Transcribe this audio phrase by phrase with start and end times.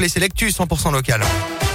[0.00, 1.67] Les Selectus 100% local.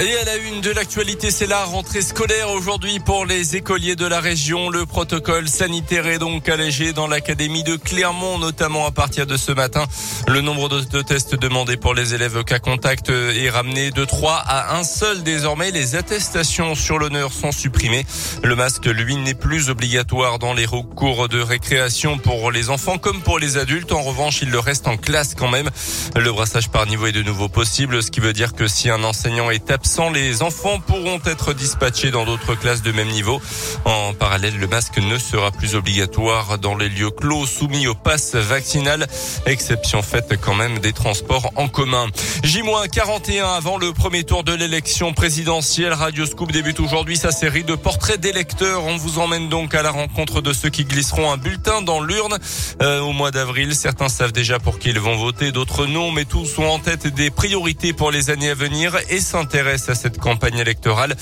[0.00, 4.06] Et à la une de l'actualité, c'est la rentrée scolaire aujourd'hui pour les écoliers de
[4.06, 4.70] la région.
[4.70, 9.52] Le protocole sanitaire est donc allégé dans l'académie de Clermont, notamment à partir de ce
[9.52, 9.84] matin.
[10.28, 14.78] Le nombre de, tests demandés pour les élèves cas contact est ramené de 3 à
[14.78, 15.70] 1 seul désormais.
[15.70, 18.06] Les attestations sur l'honneur sont supprimées.
[18.42, 20.66] Le masque, lui, n'est plus obligatoire dans les
[20.96, 23.92] cours de récréation pour les enfants comme pour les adultes.
[23.92, 25.68] En revanche, il le reste en classe quand même.
[26.16, 29.04] Le brassage par niveau est de nouveau possible, ce qui veut dire que si un
[29.04, 33.42] enseignant est absent, les enfants pourront être dispatchés dans d'autres classes de même niveau.
[33.84, 38.36] En parallèle, le masque ne sera plus obligatoire dans les lieux clos soumis au pass
[38.36, 39.08] vaccinal,
[39.44, 42.06] exception faite quand même des transports en commun.
[42.44, 45.94] J-41 avant le premier tour de l'élection présidentielle.
[45.94, 48.84] Radio Scoop débute aujourd'hui sa série de portraits d'électeurs.
[48.84, 52.38] On vous emmène donc à la rencontre de ceux qui glisseront un bulletin dans l'urne
[52.82, 53.74] euh, au mois d'avril.
[53.74, 57.08] Certains savent déjà pour qui ils vont voter, d'autres non, mais tous sont en tête
[57.08, 61.14] des priorités pour les années à venir et s'intéressent à cette campagne électorale.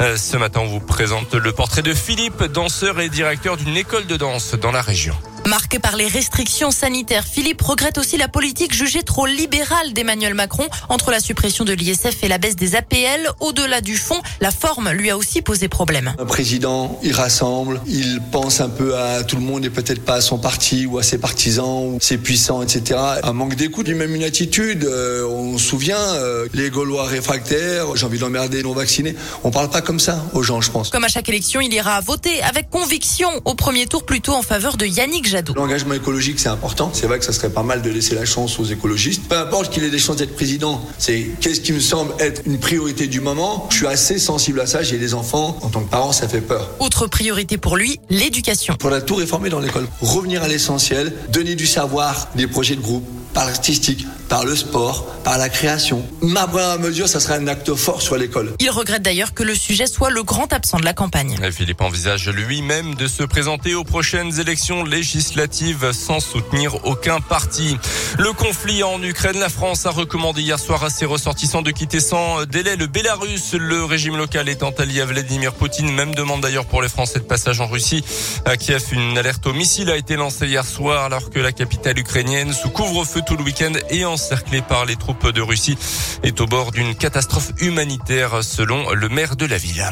[0.00, 4.06] Euh, ce matin, on vous présente le portrait de Philippe, danseur et directeur d'une école
[4.06, 5.14] de danse dans la région.
[5.46, 10.66] Marqué par les restrictions sanitaires, Philippe regrette aussi la politique jugée trop libérale d'Emmanuel Macron
[10.88, 13.28] entre la suppression de l'ISF et la baisse des APL.
[13.40, 16.14] Au-delà du fond, la forme lui a aussi posé problème.
[16.18, 20.14] Un président, il rassemble, il pense un peu à tout le monde et peut-être pas
[20.14, 22.98] à son parti ou à ses partisans ou ses puissants, etc.
[23.22, 24.84] Un manque d'écoute, même une attitude.
[24.84, 29.14] Euh, on se souvient, euh, les Gaulois réfractaires, j'ai envie d'emmerder non vaccinés.
[29.42, 30.88] On parle pas comme ça aux gens, je pense.
[30.88, 34.78] Comme à chaque élection, il ira voter avec conviction au premier tour plutôt en faveur
[34.78, 36.90] de Yannick L'engagement écologique, c'est important.
[36.92, 39.28] C'est vrai que ça serait pas mal de laisser la chance aux écologistes.
[39.28, 42.58] Peu importe qu'il ait des chances d'être président, c'est qu'est-ce qui me semble être une
[42.58, 43.68] priorité du moment.
[43.70, 44.82] Je suis assez sensible à ça.
[44.82, 45.56] J'ai des enfants.
[45.62, 46.70] En tant que parent, ça fait peur.
[46.80, 48.74] Autre priorité pour lui, l'éducation.
[48.76, 49.86] Pour la tout réformer dans l'école.
[50.00, 55.04] Revenir à l'essentiel, donner du savoir, des projets de groupe, par l'artistique, par le sport,
[55.24, 56.06] par la création.
[56.22, 58.54] Ma première mesure, ça serait un acte fort sur l'école.
[58.60, 61.36] Il regrette d'ailleurs que le sujet soit le grand absent de la campagne.
[61.52, 67.76] Philippe envisage lui-même de se présenter aux prochaines élections législatives sans soutenir aucun parti.
[68.18, 72.00] Le conflit en Ukraine, la France a recommandé hier soir à ses ressortissants de quitter
[72.00, 73.54] sans délai le Bélarus.
[73.54, 77.24] Le régime local étant allié à Vladimir Poutine, même demande d'ailleurs pour les Français de
[77.24, 78.04] passage en Russie.
[78.44, 81.98] À Kiev, une alerte au missile a été lancée hier soir alors que la capitale
[81.98, 85.76] ukrainienne, sous couvre-feu tout le week-end et encerclé par les troupes de Russie,
[86.22, 89.84] est au bord d'une catastrophe humanitaire selon le maire de la ville.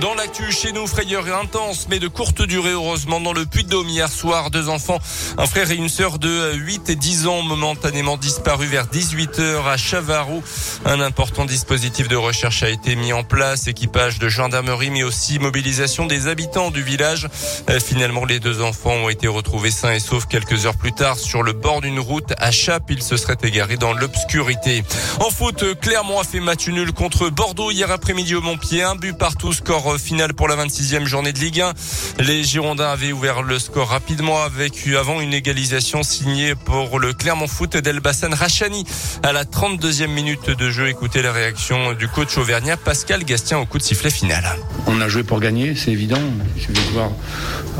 [0.00, 4.10] Dans l'actu chez nous, frayeur intense, mais de courte durée, heureusement, dans le Puy-de-Dôme hier
[4.10, 4.98] soir, deux enfants,
[5.38, 9.66] un frère et une sœur de 8 et 10 ans, momentanément disparus vers 18 heures
[9.66, 10.42] à Chavarou.
[10.84, 15.38] Un important dispositif de recherche a été mis en place, équipage de gendarmerie, mais aussi
[15.38, 17.26] mobilisation des habitants du village.
[17.70, 21.16] Euh, finalement, les deux enfants ont été retrouvés sains et saufs quelques heures plus tard
[21.16, 22.82] sur le bord d'une route à Chap.
[22.90, 24.84] Ils se seraient égarés dans l'obscurité.
[25.20, 28.82] En foot, Clermont a fait match nul contre Bordeaux hier après-midi au Montpied.
[28.82, 31.72] Un but partout, score finale pour la 26e journée de Ligue 1.
[32.20, 37.46] Les Girondins avaient ouvert le score rapidement avec avant une égalisation signée pour le Clermont
[37.46, 38.84] Foot d'Elbassan Rachani
[39.22, 40.88] à la 32e minute de jeu.
[40.88, 44.44] Écoutez la réaction du coach auvergnat Pascal Gastien au coup de sifflet final.
[44.86, 46.20] On a joué pour gagner, c'est évident.
[46.56, 47.10] Je vais voir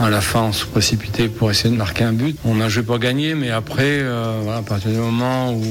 [0.00, 2.36] à la fin se précipiter pour essayer de marquer un but.
[2.44, 5.64] On a joué pour gagner, mais après, euh, à partir du moment où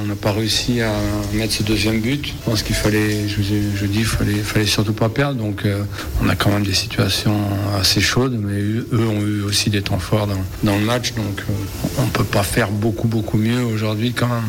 [0.00, 0.92] on n'a pas réussi à
[1.32, 4.92] mettre ce deuxième but, je pense qu'il fallait, je, je dis, il fallait, fallait surtout
[4.92, 5.36] pas perdre.
[5.38, 5.77] Donc euh,
[6.22, 7.38] on a quand même des situations
[7.78, 10.28] assez chaudes, mais eux ont eu aussi des temps forts
[10.62, 11.52] dans, le match, donc euh,
[11.98, 14.44] on ne peut pas faire beaucoup, beaucoup mieux aujourd'hui quand même.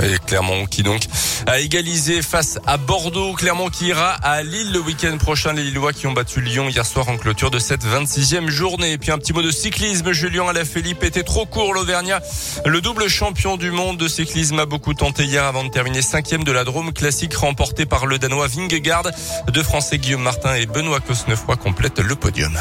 [0.00, 1.02] Et Clermont qui donc
[1.46, 3.34] a égalisé face à Bordeaux.
[3.34, 5.52] Clermont qui ira à Lille le week-end prochain.
[5.52, 8.92] Les Lillois qui ont battu Lyon hier soir en clôture de cette 26e journée.
[8.92, 10.12] Et puis un petit mot de cyclisme.
[10.12, 12.20] Julien Alaphilippe était trop court l'Auvergnat.
[12.64, 16.44] Le double champion du monde de cyclisme a beaucoup tenté hier avant de terminer cinquième
[16.44, 19.08] de la Drôme classique remporté par le Danois Vingegaard.
[19.48, 22.56] Deux Français Guillaume Martin et Benoît Cosnefroy complètent le podium.